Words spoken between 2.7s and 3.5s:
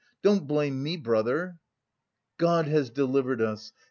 delivered